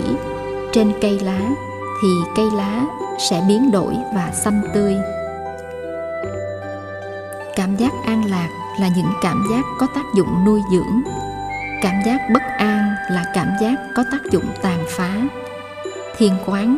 trên 0.71 0.93
cây 1.01 1.19
lá 1.19 1.39
thì 2.01 2.07
cây 2.35 2.45
lá 2.55 2.85
sẽ 3.29 3.41
biến 3.47 3.71
đổi 3.71 3.93
và 4.15 4.31
xanh 4.33 4.61
tươi. 4.73 4.95
Cảm 7.55 7.75
giác 7.75 7.91
an 8.05 8.25
lạc 8.29 8.49
là 8.79 8.87
những 8.95 9.13
cảm 9.21 9.43
giác 9.51 9.61
có 9.79 9.87
tác 9.95 10.05
dụng 10.15 10.45
nuôi 10.45 10.61
dưỡng. 10.71 11.01
Cảm 11.81 11.95
giác 12.05 12.21
bất 12.33 12.43
an 12.57 12.95
là 13.09 13.25
cảm 13.33 13.47
giác 13.61 13.75
có 13.95 14.03
tác 14.11 14.21
dụng 14.31 14.45
tàn 14.61 14.79
phá. 14.87 15.17
Thiền 16.17 16.33
quán 16.45 16.77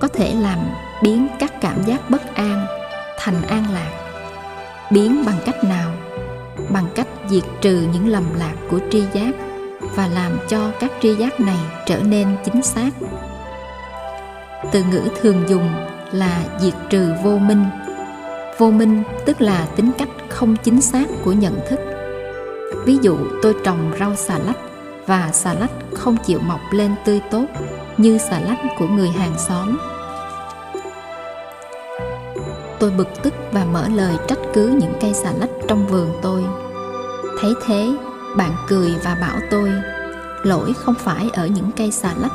có 0.00 0.08
thể 0.08 0.34
làm 0.34 0.58
biến 1.02 1.28
các 1.38 1.60
cảm 1.60 1.84
giác 1.84 2.10
bất 2.10 2.34
an 2.34 2.66
thành 3.18 3.42
an 3.42 3.64
lạc. 3.72 3.92
Biến 4.90 5.24
bằng 5.26 5.38
cách 5.46 5.64
nào? 5.64 5.90
Bằng 6.68 6.86
cách 6.94 7.08
diệt 7.28 7.44
trừ 7.60 7.88
những 7.92 8.08
lầm 8.08 8.24
lạc 8.38 8.54
của 8.70 8.78
tri 8.90 9.04
giác 9.12 9.34
và 9.96 10.08
làm 10.08 10.38
cho 10.48 10.70
các 10.80 10.92
tri 11.02 11.14
giác 11.14 11.40
này 11.40 11.58
trở 11.86 11.98
nên 11.98 12.36
chính 12.44 12.62
xác. 12.62 12.90
Từ 14.72 14.82
ngữ 14.90 15.02
thường 15.20 15.44
dùng 15.48 15.68
là 16.12 16.40
diệt 16.60 16.74
trừ 16.90 17.12
vô 17.24 17.38
minh. 17.38 17.64
Vô 18.58 18.70
minh 18.70 19.02
tức 19.26 19.40
là 19.40 19.66
tính 19.76 19.90
cách 19.98 20.08
không 20.28 20.56
chính 20.56 20.80
xác 20.80 21.04
của 21.24 21.32
nhận 21.32 21.60
thức. 21.68 21.80
Ví 22.84 22.98
dụ, 23.02 23.16
tôi 23.42 23.54
trồng 23.64 23.92
rau 24.00 24.14
xà 24.14 24.38
lách 24.38 24.58
và 25.06 25.30
xà 25.32 25.54
lách 25.54 25.70
không 25.94 26.16
chịu 26.16 26.38
mọc 26.38 26.60
lên 26.70 26.94
tươi 27.04 27.20
tốt 27.30 27.44
như 27.96 28.18
xà 28.18 28.40
lách 28.40 28.58
của 28.78 28.86
người 28.86 29.08
hàng 29.08 29.34
xóm. 29.38 29.78
Tôi 32.78 32.90
bực 32.90 33.08
tức 33.22 33.34
và 33.52 33.64
mở 33.64 33.88
lời 33.94 34.14
trách 34.28 34.38
cứ 34.54 34.76
những 34.80 34.92
cây 35.00 35.14
xà 35.14 35.32
lách 35.40 35.50
trong 35.68 35.86
vườn 35.86 36.12
tôi. 36.22 36.44
Thấy 37.40 37.54
thế 37.66 37.92
bạn 38.36 38.52
cười 38.68 38.94
và 39.04 39.16
bảo 39.20 39.40
tôi, 39.50 39.72
lỗi 40.42 40.74
không 40.84 40.94
phải 40.94 41.30
ở 41.34 41.46
những 41.46 41.70
cây 41.76 41.90
xà 41.90 42.14
lách, 42.20 42.32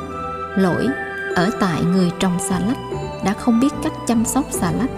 lỗi 0.55 0.87
ở 1.35 1.49
tại 1.59 1.83
người 1.83 2.11
trồng 2.19 2.39
xà 2.49 2.59
lách 2.59 2.77
đã 3.25 3.33
không 3.33 3.59
biết 3.59 3.73
cách 3.83 3.93
chăm 4.07 4.25
sóc 4.25 4.45
xà 4.51 4.71
lách. 4.71 4.89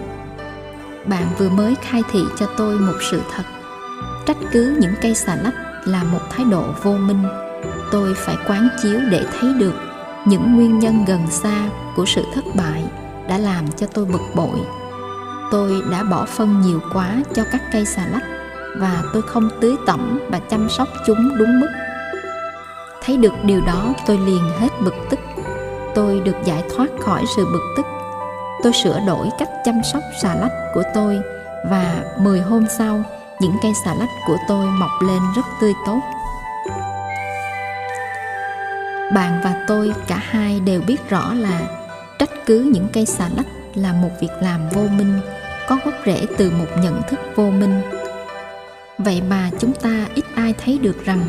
Bạn 1.06 1.26
vừa 1.38 1.48
mới 1.48 1.74
khai 1.82 2.02
thị 2.12 2.24
cho 2.38 2.46
tôi 2.56 2.78
một 2.78 2.96
sự 3.10 3.22
thật. 3.34 3.42
Trách 4.26 4.36
cứ 4.52 4.76
những 4.80 4.94
cây 5.02 5.14
xà 5.14 5.36
lách 5.36 5.54
là 5.84 6.04
một 6.04 6.20
thái 6.30 6.44
độ 6.50 6.64
vô 6.82 6.92
minh. 6.92 7.22
Tôi 7.90 8.14
phải 8.14 8.36
quán 8.46 8.68
chiếu 8.82 9.00
để 9.10 9.26
thấy 9.40 9.54
được 9.58 9.74
những 10.26 10.56
nguyên 10.56 10.78
nhân 10.78 11.04
gần 11.06 11.26
xa 11.30 11.68
của 11.96 12.04
sự 12.06 12.24
thất 12.34 12.44
bại 12.54 12.84
đã 13.28 13.38
làm 13.38 13.72
cho 13.72 13.86
tôi 13.86 14.04
bực 14.04 14.22
bội. 14.34 14.58
Tôi 15.50 15.82
đã 15.90 16.02
bỏ 16.02 16.24
phân 16.24 16.60
nhiều 16.60 16.80
quá 16.92 17.16
cho 17.34 17.42
các 17.52 17.62
cây 17.72 17.86
xà 17.86 18.06
lách 18.06 18.33
và 18.76 19.02
tôi 19.12 19.22
không 19.22 19.48
tưới 19.60 19.76
tẩm 19.86 20.20
và 20.28 20.40
chăm 20.50 20.68
sóc 20.68 20.88
chúng 21.06 21.38
đúng 21.38 21.60
mức. 21.60 21.70
Thấy 23.02 23.16
được 23.16 23.32
điều 23.42 23.60
đó, 23.60 23.94
tôi 24.06 24.18
liền 24.18 24.50
hết 24.58 24.68
bực 24.84 24.94
tức. 25.10 25.18
Tôi 25.94 26.20
được 26.20 26.36
giải 26.44 26.62
thoát 26.76 26.88
khỏi 27.00 27.24
sự 27.36 27.44
bực 27.52 27.74
tức. 27.76 27.86
Tôi 28.62 28.72
sửa 28.72 29.00
đổi 29.06 29.28
cách 29.38 29.48
chăm 29.64 29.82
sóc 29.92 30.02
xà 30.22 30.34
lách 30.34 30.52
của 30.74 30.82
tôi 30.94 31.20
và 31.70 32.04
10 32.18 32.40
hôm 32.40 32.66
sau, 32.78 33.02
những 33.40 33.56
cây 33.62 33.72
xà 33.84 33.94
lách 33.94 34.08
của 34.26 34.36
tôi 34.48 34.66
mọc 34.66 34.90
lên 35.02 35.22
rất 35.36 35.42
tươi 35.60 35.72
tốt. 35.86 36.00
Bạn 39.14 39.40
và 39.44 39.64
tôi 39.68 39.92
cả 40.06 40.20
hai 40.30 40.60
đều 40.60 40.80
biết 40.80 41.08
rõ 41.08 41.34
là 41.34 41.60
trách 42.18 42.30
cứ 42.46 42.70
những 42.72 42.88
cây 42.92 43.06
xà 43.06 43.28
lách 43.36 43.46
là 43.74 43.92
một 43.92 44.10
việc 44.20 44.32
làm 44.40 44.68
vô 44.68 44.82
minh, 44.82 45.20
có 45.68 45.78
gốc 45.84 45.94
rễ 46.06 46.26
từ 46.36 46.50
một 46.50 46.66
nhận 46.82 47.02
thức 47.08 47.20
vô 47.36 47.50
minh 47.50 47.82
vậy 49.04 49.22
mà 49.28 49.50
chúng 49.58 49.72
ta 49.72 50.06
ít 50.14 50.24
ai 50.34 50.54
thấy 50.64 50.78
được 50.78 51.04
rằng 51.04 51.20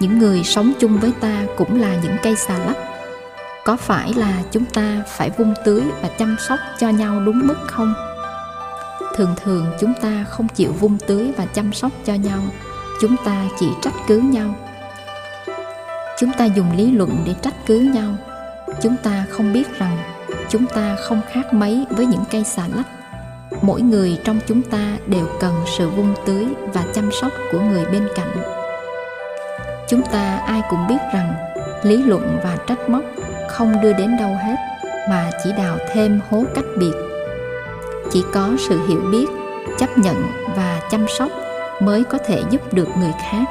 những 0.00 0.18
người 0.18 0.42
sống 0.44 0.72
chung 0.80 0.98
với 0.98 1.12
ta 1.20 1.42
cũng 1.56 1.80
là 1.80 1.94
những 2.02 2.16
cây 2.22 2.36
xà 2.36 2.58
lách. 2.58 2.76
Có 3.64 3.76
phải 3.76 4.14
là 4.14 4.42
chúng 4.50 4.64
ta 4.64 5.02
phải 5.08 5.30
vung 5.30 5.54
tưới 5.64 5.82
và 6.02 6.08
chăm 6.18 6.36
sóc 6.48 6.58
cho 6.80 6.88
nhau 6.88 7.20
đúng 7.20 7.46
mức 7.46 7.56
không? 7.66 7.94
Thường 9.16 9.34
thường 9.44 9.66
chúng 9.80 9.92
ta 10.02 10.24
không 10.28 10.48
chịu 10.48 10.72
vung 10.72 10.98
tưới 11.06 11.32
và 11.36 11.46
chăm 11.46 11.72
sóc 11.72 11.92
cho 12.04 12.14
nhau, 12.14 12.42
chúng 13.00 13.16
ta 13.24 13.44
chỉ 13.58 13.68
trách 13.82 13.94
cứ 14.08 14.18
nhau. 14.18 14.54
Chúng 16.18 16.32
ta 16.32 16.44
dùng 16.44 16.76
lý 16.76 16.90
luận 16.90 17.22
để 17.26 17.34
trách 17.42 17.54
cứ 17.66 17.78
nhau. 17.78 18.14
Chúng 18.82 18.96
ta 19.02 19.24
không 19.30 19.52
biết 19.52 19.78
rằng 19.78 19.98
chúng 20.50 20.66
ta 20.66 20.96
không 21.00 21.20
khác 21.32 21.54
mấy 21.54 21.86
với 21.90 22.06
những 22.06 22.24
cây 22.30 22.44
xà 22.44 22.62
lách 22.76 23.01
mỗi 23.62 23.82
người 23.82 24.18
trong 24.24 24.40
chúng 24.46 24.62
ta 24.62 24.96
đều 25.06 25.26
cần 25.40 25.54
sự 25.66 25.88
vung 25.88 26.14
tưới 26.26 26.46
và 26.74 26.84
chăm 26.94 27.10
sóc 27.12 27.32
của 27.52 27.60
người 27.60 27.84
bên 27.92 28.08
cạnh. 28.14 28.42
Chúng 29.88 30.02
ta 30.02 30.40
ai 30.46 30.62
cũng 30.70 30.86
biết 30.88 30.98
rằng, 31.14 31.34
lý 31.82 32.02
luận 32.02 32.38
và 32.44 32.56
trách 32.66 32.88
móc 32.88 33.04
không 33.48 33.80
đưa 33.80 33.92
đến 33.92 34.16
đâu 34.18 34.36
hết, 34.44 34.56
mà 35.10 35.30
chỉ 35.44 35.52
đào 35.52 35.76
thêm 35.92 36.20
hố 36.30 36.44
cách 36.54 36.64
biệt. 36.76 36.92
Chỉ 38.10 38.24
có 38.32 38.50
sự 38.68 38.86
hiểu 38.88 39.00
biết, 39.12 39.26
chấp 39.78 39.98
nhận 39.98 40.26
và 40.56 40.80
chăm 40.90 41.06
sóc 41.18 41.30
mới 41.80 42.04
có 42.04 42.18
thể 42.18 42.42
giúp 42.50 42.74
được 42.74 42.88
người 42.98 43.12
khác. 43.30 43.44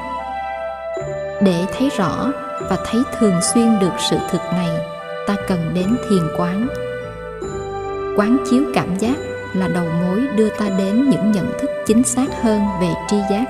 Để 1.42 1.64
thấy 1.78 1.90
rõ 1.96 2.32
và 2.70 2.76
thấy 2.86 3.02
thường 3.18 3.40
xuyên 3.54 3.78
được 3.80 3.92
sự 4.10 4.16
thực 4.30 4.42
này, 4.52 4.68
ta 5.26 5.36
cần 5.48 5.70
đến 5.74 5.96
thiền 6.08 6.22
quán. 6.38 6.68
Quán 8.16 8.36
chiếu 8.50 8.62
cảm 8.74 8.96
giác 8.98 9.16
là 9.54 9.68
đầu 9.68 9.86
mối 10.02 10.20
đưa 10.36 10.48
ta 10.48 10.68
đến 10.78 11.10
những 11.10 11.32
nhận 11.32 11.52
thức 11.60 11.70
chính 11.86 12.02
xác 12.04 12.42
hơn 12.42 12.66
về 12.80 12.88
tri 13.08 13.16
giác. 13.30 13.44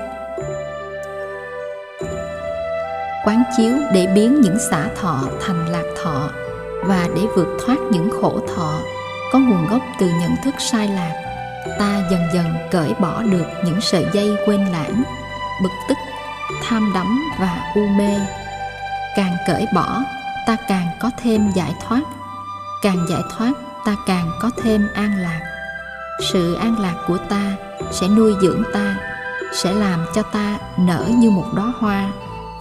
Quán 3.25 3.43
chiếu 3.57 3.73
để 3.93 4.07
biến 4.07 4.41
những 4.41 4.59
xả 4.59 4.87
thọ 5.01 5.23
thành 5.41 5.69
lạc 5.69 5.85
thọ 6.03 6.29
và 6.83 7.07
để 7.15 7.21
vượt 7.35 7.47
thoát 7.65 7.77
những 7.91 8.09
khổ 8.21 8.39
thọ, 8.55 8.79
có 9.31 9.39
nguồn 9.39 9.67
gốc 9.67 9.81
từ 9.99 10.09
nhận 10.21 10.35
thức 10.43 10.55
sai 10.59 10.87
lạc, 10.87 11.13
ta 11.79 12.01
dần 12.11 12.21
dần 12.33 12.45
cởi 12.71 12.93
bỏ 12.99 13.21
được 13.21 13.45
những 13.65 13.81
sợi 13.81 14.05
dây 14.13 14.35
quên 14.45 14.65
lãng, 14.65 15.03
bực 15.63 15.69
tức, 15.89 15.97
tham 16.63 16.91
đắm 16.95 17.19
và 17.39 17.71
u 17.75 17.87
mê. 17.87 18.17
Càng 19.15 19.35
cởi 19.47 19.65
bỏ, 19.73 20.03
ta 20.47 20.57
càng 20.67 20.87
có 20.99 21.11
thêm 21.23 21.51
giải 21.55 21.73
thoát. 21.87 22.01
Càng 22.81 23.05
giải 23.09 23.21
thoát, 23.37 23.51
ta 23.85 23.95
càng 24.05 24.31
có 24.41 24.49
thêm 24.63 24.87
an 24.93 25.17
lạc 25.17 25.52
sự 26.19 26.53
an 26.53 26.79
lạc 26.79 26.95
của 27.07 27.17
ta 27.29 27.55
sẽ 27.91 28.07
nuôi 28.07 28.33
dưỡng 28.41 28.63
ta, 28.73 28.97
sẽ 29.53 29.73
làm 29.73 30.05
cho 30.15 30.23
ta 30.23 30.57
nở 30.77 31.05
như 31.15 31.29
một 31.29 31.45
đóa 31.55 31.73
hoa 31.79 32.11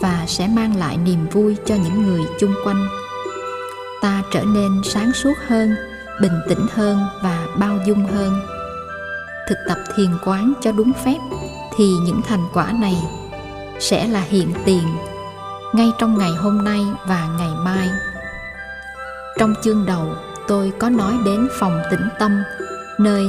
và 0.00 0.24
sẽ 0.26 0.48
mang 0.48 0.76
lại 0.76 0.96
niềm 0.96 1.26
vui 1.32 1.56
cho 1.66 1.74
những 1.74 2.02
người 2.02 2.20
chung 2.40 2.54
quanh. 2.64 2.86
Ta 4.02 4.22
trở 4.32 4.42
nên 4.42 4.82
sáng 4.84 5.12
suốt 5.12 5.34
hơn, 5.46 5.74
bình 6.20 6.40
tĩnh 6.48 6.66
hơn 6.74 6.98
và 7.22 7.46
bao 7.58 7.78
dung 7.86 8.06
hơn. 8.06 8.40
Thực 9.48 9.58
tập 9.68 9.78
thiền 9.96 10.10
quán 10.24 10.52
cho 10.62 10.72
đúng 10.72 10.92
phép 11.04 11.18
thì 11.76 11.84
những 12.04 12.20
thành 12.22 12.44
quả 12.52 12.72
này 12.72 12.96
sẽ 13.80 14.08
là 14.08 14.20
hiện 14.20 14.54
tiền 14.64 14.84
ngay 15.72 15.92
trong 15.98 16.18
ngày 16.18 16.30
hôm 16.30 16.64
nay 16.64 16.80
và 17.06 17.28
ngày 17.38 17.50
mai. 17.64 17.90
Trong 19.38 19.54
chương 19.62 19.86
đầu, 19.86 20.14
tôi 20.48 20.72
có 20.78 20.88
nói 20.88 21.18
đến 21.24 21.48
phòng 21.60 21.82
tĩnh 21.90 22.08
tâm, 22.18 22.42
nơi 22.98 23.28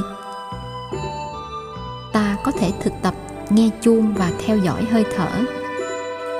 có 2.44 2.52
thể 2.60 2.72
thực 2.80 2.92
tập, 3.02 3.14
nghe 3.50 3.70
chuông 3.80 4.14
và 4.14 4.30
theo 4.46 4.58
dõi 4.58 4.84
hơi 4.90 5.04
thở. 5.16 5.28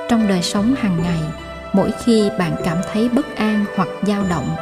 Trong 0.09 0.27
đời 0.27 0.41
sống 0.41 0.75
hàng 0.77 1.03
ngày, 1.03 1.19
mỗi 1.73 1.91
khi 2.05 2.29
bạn 2.39 2.55
cảm 2.63 2.77
thấy 2.93 3.09
bất 3.09 3.35
an 3.35 3.65
hoặc 3.75 3.89
dao 4.07 4.23
động, 4.29 4.55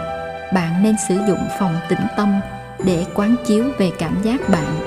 bạn 0.53 0.83
nên 0.83 0.95
sử 1.09 1.15
dụng 1.27 1.47
phòng 1.59 1.75
tĩnh 1.89 2.07
tâm 2.17 2.39
để 2.85 3.05
quán 3.13 3.35
chiếu 3.45 3.65
về 3.77 3.91
cảm 3.99 4.21
giác 4.23 4.49
bạn. 4.49 4.79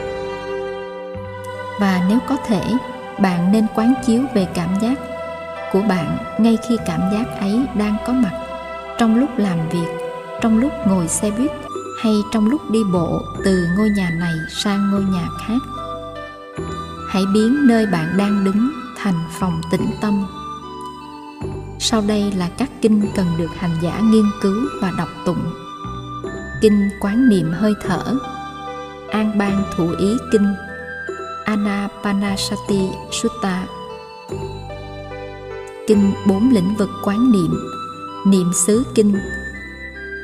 Và 1.81 2.01
nếu 2.09 2.19
có 2.29 2.37
thể, 2.47 2.63
bạn 3.19 3.53
nên 3.53 3.67
quán 3.75 3.95
chiếu 4.07 4.23
về 4.35 4.47
cảm 4.55 4.69
giác 4.81 4.95
của 5.73 5.83
bạn 5.83 6.19
ngay 6.39 6.59
khi 6.69 6.77
cảm 6.87 7.01
giác 7.13 7.41
ấy 7.41 7.61
đang 7.75 7.97
có 8.07 8.13
mặt. 8.13 8.33
Trong 8.99 9.17
lúc 9.17 9.31
làm 9.37 9.69
việc, 9.69 9.87
trong 10.41 10.59
lúc 10.59 10.73
ngồi 10.87 11.09
xe 11.09 11.31
buýt 11.31 11.51
hay 12.03 12.15
trong 12.33 12.47
lúc 12.47 12.61
đi 12.71 12.81
bộ 12.93 13.23
từ 13.45 13.67
ngôi 13.77 13.91
nhà 13.91 14.11
này 14.11 14.35
sang 14.65 14.91
ngôi 14.91 15.03
nhà 15.03 15.25
khác 15.47 15.76
hãy 17.09 17.27
biến 17.35 17.67
nơi 17.67 17.87
bạn 17.87 18.17
đang 18.17 18.45
đứng 18.45 18.71
thành 18.97 19.25
phòng 19.39 19.61
tĩnh 19.71 19.87
tâm. 20.01 20.27
Sau 21.79 22.01
đây 22.01 22.33
là 22.33 22.49
các 22.59 22.71
kinh 22.83 23.03
cần 23.17 23.27
được 23.39 23.51
hành 23.57 23.77
giả 23.83 24.01
nghiên 24.01 24.25
cứu 24.43 24.57
và 24.83 24.93
đọc 24.99 25.09
tụng. 25.27 25.53
Kinh 26.61 26.91
quán 27.01 27.29
niệm 27.29 27.53
hơi 27.53 27.75
thở, 27.83 28.17
an 29.11 29.39
bang 29.39 29.63
thủ 29.77 29.91
ý 29.99 30.17
kinh, 30.33 30.55
anapanasati 31.45 32.89
sutta. 33.13 33.67
Kinh 35.87 36.13
bốn 36.27 36.51
lĩnh 36.51 36.75
vực 36.75 36.91
quán 37.03 37.33
niệm 37.33 37.55
niệm 38.27 38.53
xứ 38.53 38.85
kinh 38.95 39.19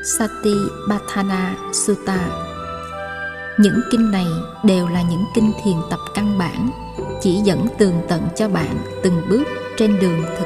sati 0.03 0.55
bathana 0.89 1.55
sutta 1.73 2.52
những 3.57 3.81
kinh 3.91 4.11
này 4.11 4.27
đều 4.63 4.87
là 4.87 5.01
những 5.01 5.25
kinh 5.35 5.51
thiền 5.63 5.75
tập 5.89 5.99
căn 6.15 6.37
bản, 6.37 6.69
chỉ 7.21 7.35
dẫn 7.35 7.67
tường 7.77 7.93
tận 8.07 8.21
cho 8.35 8.49
bạn 8.49 8.77
từng 9.03 9.21
bước 9.29 9.43
trên 9.77 9.99
đường 9.99 10.23
thực 10.37 10.42